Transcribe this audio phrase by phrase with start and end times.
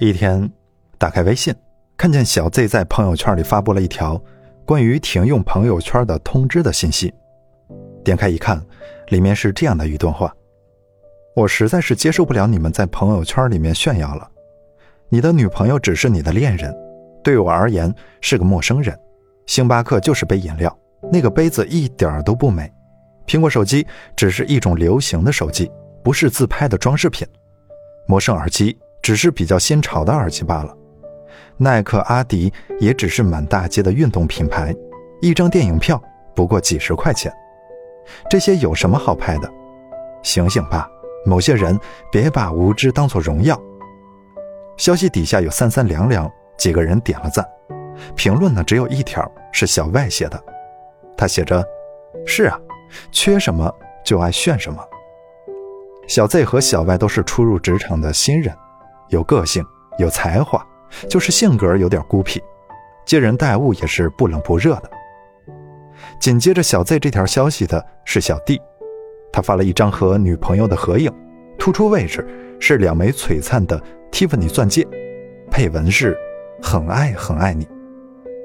[0.00, 0.50] 一天，
[0.98, 1.54] 打开微信，
[1.96, 4.20] 看见小 Z 在朋友圈里发布了一条
[4.66, 7.14] 关于停用朋友圈的通知的信息。
[8.04, 8.60] 点开一看，
[9.10, 10.34] 里面是这样的一段话
[11.36, 14.28] ：“我实在是接受不了你们在朋友圈里面炫耀了。
[15.08, 16.74] 你的女朋友只是你的恋人，
[17.22, 18.98] 对我而言是个陌生人。
[19.46, 20.76] 星巴克就是杯饮料，
[21.12, 22.70] 那个杯子一点都不美。
[23.28, 23.86] 苹果手机
[24.16, 25.70] 只是一种流行的手机，
[26.02, 27.24] 不是自拍的装饰品。
[28.08, 30.74] 魔声耳机。”只是比较新潮的耳机罢了，
[31.58, 32.50] 耐克、阿迪
[32.80, 34.74] 也只是满大街的运动品牌，
[35.20, 36.02] 一张电影票
[36.34, 37.30] 不过几十块钱，
[38.30, 39.52] 这些有什么好拍的？
[40.22, 40.88] 醒醒吧，
[41.26, 41.78] 某些人
[42.10, 43.60] 别把无知当作荣耀。
[44.78, 47.46] 消息底下有三三两两几个人点了赞，
[48.16, 50.42] 评论呢只有一条是小外写的，
[51.14, 51.62] 他写着
[52.24, 52.58] ：“是啊，
[53.12, 53.70] 缺什么
[54.02, 54.82] 就爱炫什么。”
[56.08, 58.50] 小 Z 和小外都是初入职场的新人。
[59.14, 59.64] 有个性，
[59.96, 60.60] 有才华，
[61.08, 62.42] 就是性格有点孤僻，
[63.06, 64.90] 接人待物也是不冷不热的。
[66.18, 68.60] 紧接着小 Z 这条消息的是小 D，
[69.32, 71.12] 他发了一张和女朋友的合影，
[71.56, 72.26] 突出位置
[72.58, 74.84] 是两枚璀璨的 Tiffany 钻戒，
[75.48, 76.18] 配文是
[76.60, 77.68] “很爱很爱你”。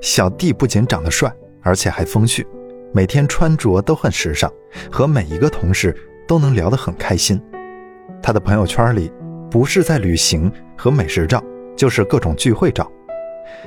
[0.00, 1.30] 小 D 不仅长得帅，
[1.62, 2.46] 而且还风趣，
[2.94, 4.50] 每天穿着都很时尚，
[4.90, 5.94] 和每一个同事
[6.26, 7.38] 都能聊得很开心。
[8.22, 9.12] 他的朋友圈里。
[9.54, 11.40] 不是在旅行和美食照，
[11.76, 12.90] 就是各种聚会照。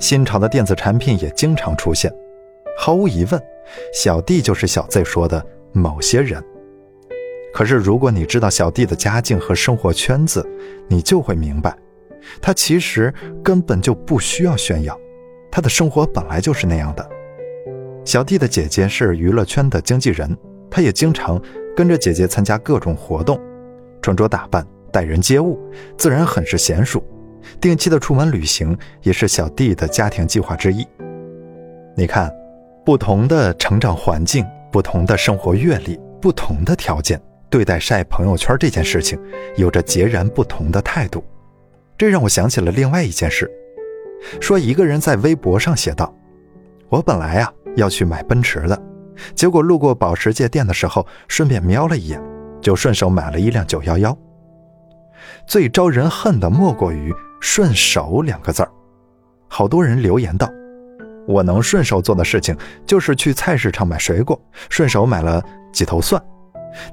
[0.00, 2.12] 新潮的电子产品也经常出现。
[2.76, 3.40] 毫无疑问，
[3.94, 5.40] 小弟就是小 Z 说的
[5.70, 6.42] 某些人。
[7.54, 10.44] 可是，如果你知道小弟的家境和生活圈子，
[10.88, 11.78] 你就会明白，
[12.42, 14.98] 他其实根本就不需要炫耀，
[15.48, 17.08] 他的生活本来就是那样的。
[18.04, 20.36] 小弟的姐姐是娱乐圈的经纪人，
[20.68, 21.40] 他也经常
[21.76, 23.40] 跟着姐姐参加各种活动，
[24.02, 24.66] 穿着打扮。
[24.90, 25.58] 待人接物，
[25.96, 27.02] 自然很是娴熟。
[27.60, 30.86] 定期的出门旅行也是小弟的家庭计划之一。
[31.96, 32.32] 你看，
[32.84, 39.18] 不同的成长环境、不同的生活阅历、不同的条件，对待晒朋友圈这件事情，
[39.56, 41.24] 有着截然不同的态度。
[41.96, 43.50] 这让我想起了另外一件事：
[44.40, 46.14] 说一个人在微博上写道
[46.88, 48.80] ：“我本来呀要去买奔驰的，
[49.34, 52.22] 结果路过保时捷店的时候，顺便瞄了一眼，
[52.60, 54.16] 就顺手买了一辆九幺幺。”
[55.46, 58.70] 最招人恨的莫过于“顺手”两个字儿，
[59.48, 60.48] 好多人留言道
[61.26, 62.56] ：“我能顺手做的事情
[62.86, 66.22] 就是去菜市场买水果，顺手买了几头蒜。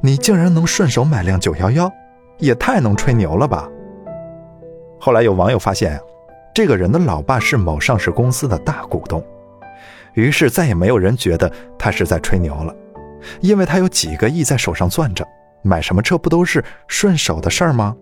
[0.01, 1.91] 你竟然能顺手买辆九幺幺，
[2.37, 3.67] 也太能吹牛了吧！”
[4.99, 5.99] 后来有网友发现呀，
[6.53, 9.23] 这个人的老爸是某上市公司的大股东，
[10.13, 12.73] 于是再也没有人觉得他是在吹牛了，
[13.41, 15.27] 因为他有几个亿在手上攥着，
[15.61, 17.95] 买什么车不都是顺手的事儿吗？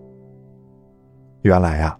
[1.44, 1.94] 原来啊，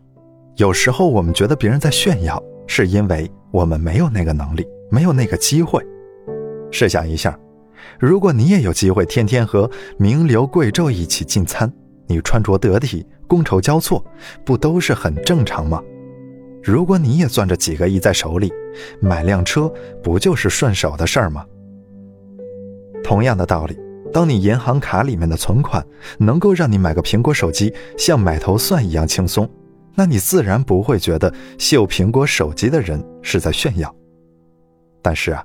[0.57, 5.85] 有时候我们觉得别人在炫耀，是因为我们没有那个能力，没有那个机会。
[6.71, 7.39] 试想一下，
[8.01, 11.71] 如果你也有机会天天和名流贵胄一起进餐，
[12.07, 14.03] 你穿着得体，觥筹交错，
[14.47, 15.83] 不都是很正常吗？
[16.63, 18.51] 如果你也攥着几个亿在手里，
[18.99, 19.71] 买辆车
[20.03, 21.45] 不就是顺手的事儿吗？
[23.03, 23.79] 同样的道理。
[24.15, 25.85] 当你银行卡里面的存款
[26.19, 29.51] 能够让你买个苹果手机像买头蒜一样轻松，
[29.97, 33.93] 那你自然不会觉得秀苹果手机的人是在炫耀。
[35.03, 35.45] 但是啊，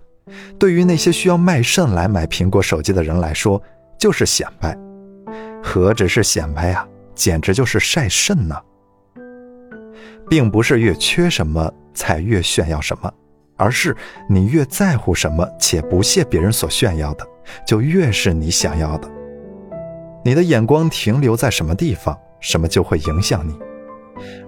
[0.60, 3.60] 对于那些需要卖肾来买苹果手机的人来说，
[3.98, 4.78] 就是显摆。
[5.64, 8.56] 何止是显摆呀，简直就是晒肾呢！
[10.30, 13.12] 并不是越缺什么才越炫耀什么，
[13.60, 13.96] 而是
[14.28, 17.28] 你越在乎什么且不屑别人所炫耀的。
[17.66, 19.10] 就越是你想要的。
[20.24, 23.58] 你的眼光停留在什么地方，什么就会影响你。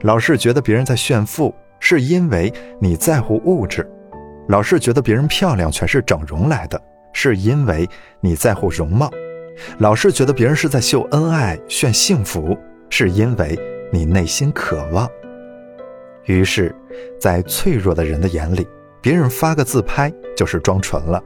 [0.02, 3.84] 老是觉得别人在炫富，是因为你在乎物质；
[4.50, 6.80] 老是觉得别人漂亮全是整容来的，
[7.14, 7.90] 是因为
[8.20, 9.10] 你在乎容貌；
[9.80, 12.56] 老是觉得别人是在秀恩爱、炫幸福，
[12.90, 13.58] 是因为
[13.92, 15.10] 你内心渴望。
[16.26, 16.76] 于是，
[17.20, 18.68] 在脆弱的人的眼里，
[19.02, 21.22] 别人发个自拍就是装纯了。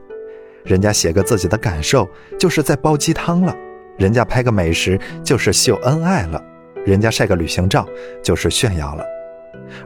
[0.64, 2.08] 人家写个自己的感受，
[2.38, 3.54] 就是在煲鸡汤了；
[3.98, 6.42] 人家拍个美食，就是秀恩爱了；
[6.84, 7.86] 人家晒个旅行照，
[8.22, 9.04] 就是炫耀了。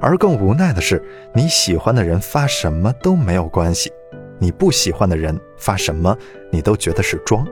[0.01, 1.03] 而更无奈的是，
[1.35, 3.93] 你喜欢的人发什么都没有关系，
[4.39, 6.17] 你不喜欢的人发什么，
[6.51, 7.47] 你都觉得是装。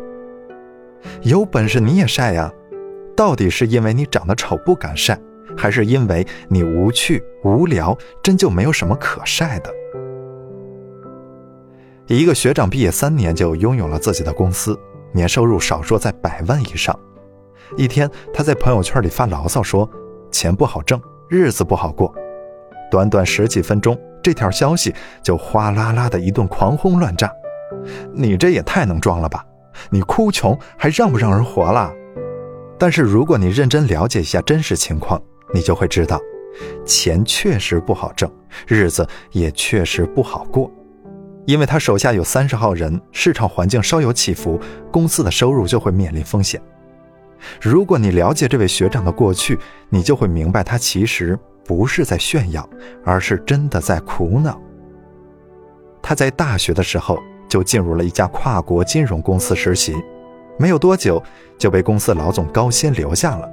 [1.23, 2.53] 有本事你也晒呀！
[3.17, 5.19] 到底是因为你长得丑不敢晒，
[5.57, 9.71] 还是因为你无趣无聊，真就没有什么可晒的？
[12.09, 14.79] 一个学长毕业三年就拥有了自己的公司，
[15.13, 16.99] 年收入少说在百万以上。
[17.77, 19.89] 一天，他在朋友圈里发牢骚说
[20.33, 22.15] ：“钱不好挣，日子不好过。
[22.91, 27.31] 短短十几分钟，这条消息就哗啦啦的一顿狂轰乱炸。
[28.15, 29.45] 你这也太能装了吧！
[29.91, 31.93] 你哭穷还让不让人活了？
[32.79, 35.21] 但是如果你认真了解一下真实情况，
[35.53, 36.19] 你就会知道，
[36.87, 38.33] 钱确实不好挣，
[38.67, 40.71] 日子也确实不好过。
[41.49, 44.61] 因为他手下有三十号人，市场环境稍有起伏，
[44.93, 46.61] 公司的收入就会面临风险。
[47.59, 49.59] 如果你了解这位学长的过去，
[49.89, 52.69] 你就会明白，他其实不是在炫耀，
[53.03, 54.61] 而是真的在苦恼。
[56.03, 57.19] 他在大学的时候
[57.49, 59.97] 就进入了一家跨国金融公司实习，
[60.59, 61.23] 没有多久
[61.57, 63.49] 就被公司老总高薪留下了。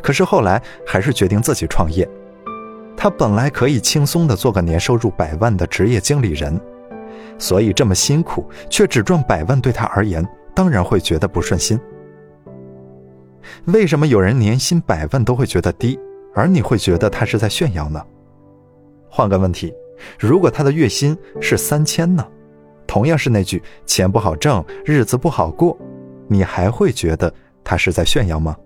[0.00, 2.08] 可是后来还是决定自己创业。
[2.96, 6.60] 他本来可以轻松的做个年收入百万的职业经理人。
[7.38, 11.78] 所以这么辛苦却只赚百万，对他而言当然会觉得不顺心。
[13.66, 15.98] 为什么有人年薪百万都会觉得低，
[16.34, 18.02] 而你会觉得他是在炫耀呢？
[19.08, 19.72] 换个问题，
[20.18, 22.26] 如果他的月薪是三千呢？
[22.86, 25.76] 同样是那句钱不好挣，日子不好过，
[26.28, 27.32] 你还会觉得
[27.62, 28.56] 他是在炫耀吗？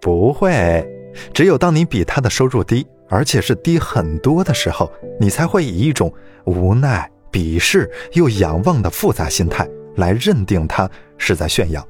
[0.00, 0.86] 不会，
[1.32, 6.12] 只有当你比他的收入低，而且是低很多的时候，你才会以一种
[6.44, 7.10] 无奈。
[7.30, 11.86] 鄙视又仰望的复杂心态来认定他是在炫耀，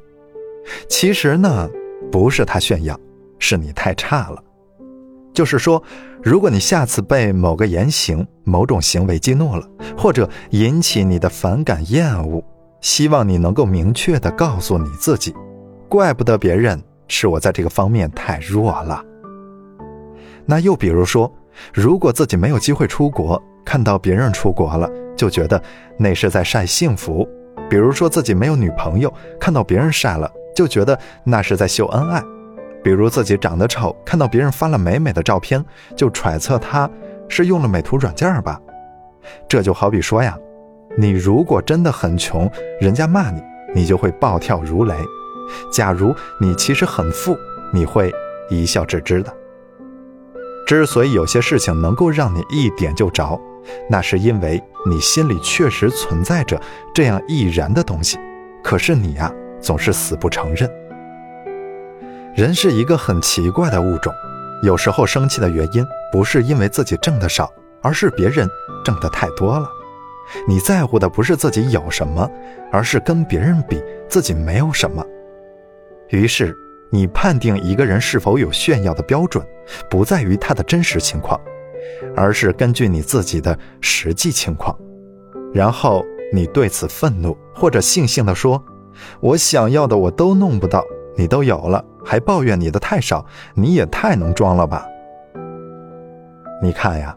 [0.88, 1.68] 其实呢，
[2.10, 2.98] 不是他炫耀，
[3.38, 4.42] 是你太差了。
[5.32, 5.80] 就是说，
[6.22, 12.42] 如果你下次被某个言行、某种行为激怒了，或者引起你的反感、厌恶，
[12.80, 15.34] 希望你能够明确的告诉你自己，
[15.88, 19.04] 怪不得别人，是我在这个方面太弱了。
[20.44, 21.32] 那又比如说，
[21.72, 24.90] 如果自己没有机会出国，看到别人出国了。
[25.16, 25.60] 就觉得
[25.98, 27.28] 那是在晒幸福，
[27.68, 32.22] 比如说自己没有女朋友，看到别人晒了，就觉得那是在秀恩爱；
[32.84, 35.64] 比如自己长得丑，看到别人发了美美的照片，
[35.96, 36.88] 就揣测他
[37.28, 38.60] 是用了美图软件吧。
[39.48, 40.38] 这就好比说呀，
[40.96, 42.48] 你如果真的很穷，
[42.80, 43.42] 人家骂你，
[43.74, 44.94] 你就会暴跳如雷；
[45.72, 47.36] 假如你其实很富，
[47.74, 48.14] 你会
[48.48, 49.34] 一笑置之的。
[50.68, 53.40] 之所以有些事情能够让你一点就着。
[53.88, 56.60] 那是因为你心里确实存在着
[56.94, 58.18] 这样易燃的东西，
[58.62, 59.32] 可是你呀
[59.62, 60.70] 总是死不承认。
[62.34, 64.12] 人是一个很奇怪的物种，
[64.62, 65.82] 有时候生气的原因
[66.12, 67.50] 不是因为自己挣的少，
[67.80, 68.46] 而是别人
[68.84, 69.66] 挣的太多了。
[70.46, 72.30] 你在乎的不是自己有什么，
[72.70, 75.02] 而是跟别人比自己没有什么。
[76.08, 76.54] 于是
[76.90, 79.46] 你判定一个人是否有炫耀的标准，
[79.90, 81.40] 不在于他的真实情况。
[82.16, 84.76] 而是根据你自己的实际情况，
[85.54, 88.62] 然后你对此愤怒，或者悻悻地说
[89.20, 90.84] ：“我想要的我都弄不到，
[91.16, 93.24] 你都有了，还抱怨你的太少，
[93.54, 94.86] 你也太能装了吧？”
[96.60, 97.16] 你看呀，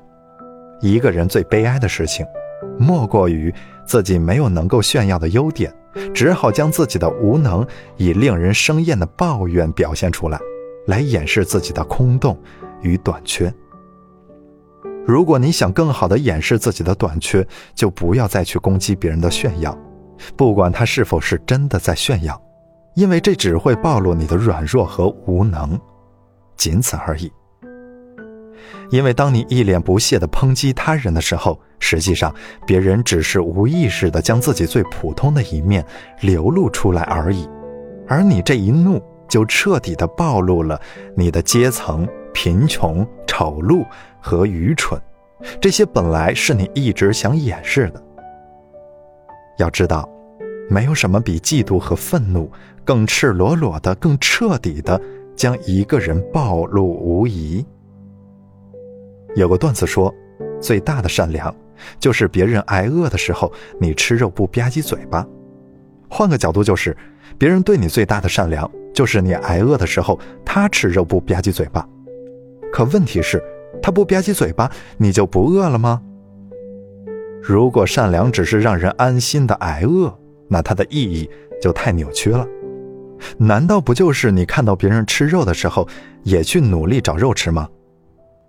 [0.79, 2.25] 一个人最悲哀的事情，
[2.77, 3.53] 莫过于
[3.91, 5.69] 自己没有能够炫耀的优点，
[6.13, 7.67] 只好将自己的无能
[7.97, 10.39] 以令人生厌的抱怨表现出来，
[10.87, 12.41] 来掩饰自己的空洞
[12.81, 13.53] 与短缺。
[15.05, 17.45] 如果你想更好的掩饰自己的短缺，
[17.75, 19.77] 就不要再去攻击别人的炫耀，
[20.37, 22.41] 不管他是否是真的在炫耀，
[22.95, 25.77] 因为这只会暴露你的软弱和无能，
[26.55, 27.29] 仅此而已。
[28.89, 32.33] 因为当你一脸不屑的抨击他人的时候，实际上
[32.65, 35.85] 别人只是无意识的将自己最普通的一面
[36.21, 37.47] 流露出来而已，
[38.07, 40.79] 而你这一怒，就彻底的暴露了
[41.15, 43.85] 你的阶层、贫穷、丑陋。
[44.23, 45.01] 和愚蠢，
[45.59, 47.99] 这些本来是你一直想掩饰的。
[49.57, 50.07] 要知道，
[50.69, 52.47] 没有什么比嫉妒和愤怒
[52.85, 55.01] 更赤裸裸的、更彻底的
[55.35, 57.65] 将一个人暴露无遗。
[59.35, 60.13] 有个段子说，
[60.59, 61.53] 最大的善良
[61.99, 65.25] 就是别人挨饿的时候，你吃肉不吧唧嘴巴。
[66.09, 66.95] 换个角度就是，
[67.37, 71.87] 别人对你最大的善良就是你挨饿的时候，他吃肉不吧唧嘴巴。
[72.71, 73.41] 可问题是。
[73.81, 75.99] 他不吧唧嘴巴，你就不饿了吗？
[77.41, 80.13] 如果善良只是让人安心的挨饿，
[80.47, 81.27] 那它的意义
[81.59, 82.45] 就太扭曲了。
[83.37, 85.87] 难道不就是你看到别人吃肉的时候，
[86.21, 87.67] 也去努力找肉吃吗？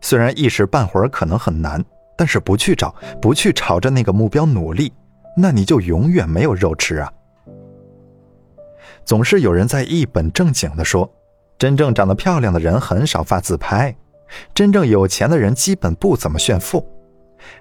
[0.03, 1.83] 虽然一时半会儿可能很难，
[2.17, 4.93] 但是不去找，不去朝着那个目标努力，
[5.35, 7.11] 那你就永远没有肉吃啊！
[9.05, 11.11] 总是有人在一本正经地说，
[11.57, 13.95] 真正长得漂亮的人很少发自拍。
[14.55, 16.87] 真正有钱的人基本不怎么炫富，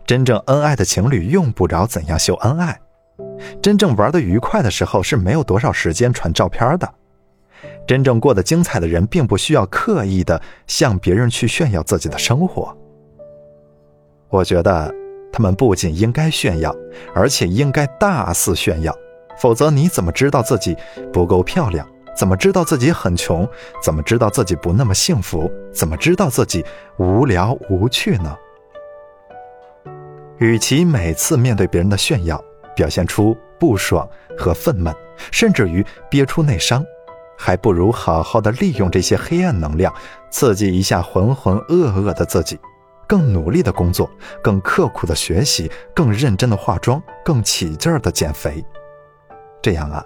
[0.05, 2.79] 真正恩爱的情侣用不着怎样秀恩爱，
[3.61, 6.93] 真正玩得愉快的时候是没有多少时间传照片的，
[7.87, 12.75] 真正过得精彩的人，并不需要刻意的向别人去炫耀自己的生活。
[14.29, 14.93] 我觉得
[15.31, 16.73] 他们不仅应该炫耀，
[17.13, 18.95] 而且应该大肆炫耀。
[19.37, 20.77] 否则，你怎么知道自己
[21.11, 21.87] 不够漂亮？
[22.15, 23.47] 怎么知道自己很穷？
[23.81, 25.51] 怎么知道自己不那么幸福？
[25.73, 26.63] 怎么知道自己
[26.97, 28.37] 无聊无趣呢？
[30.37, 32.43] 与其每次面对别人的炫耀，
[32.75, 34.07] 表现出不爽
[34.37, 34.93] 和愤懑，
[35.31, 36.85] 甚至于憋出内伤，
[37.43, 39.91] 还不如好好的利用这些黑暗能量，
[40.29, 42.55] 刺激一下浑浑噩噩的自己，
[43.07, 44.07] 更努力的工作，
[44.43, 48.63] 更刻苦的学习，更认真的化妆，更起劲儿的减肥。
[49.59, 50.05] 这样啊，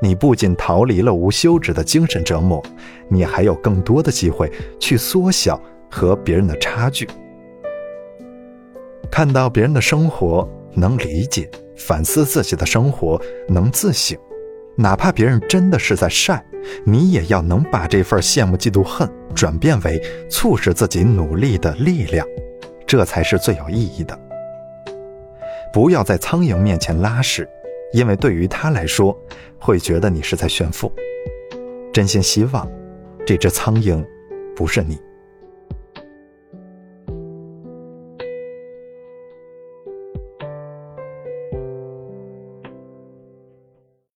[0.00, 2.62] 你不仅逃离了无休止的精神折磨，
[3.08, 7.08] 你还有更多的机会去缩小和别人的差距。
[9.10, 14.16] 看到别人的生活能理解，反思自己的生活能自省，
[14.76, 16.44] 哪怕别人真的是在晒，
[16.84, 22.26] 你也要能把这份羡慕、嫉妒、恨转变为促使自己努力的力量，
[22.86, 24.18] 这才是最有意义的。
[25.72, 27.48] 不要在苍蝇面前拉屎，
[27.92, 29.18] 因为对于他来说，
[29.58, 30.92] 会觉得你是在炫富。
[31.92, 32.68] 真心希望，
[33.26, 34.04] 这只苍蝇
[34.54, 34.98] 不是你。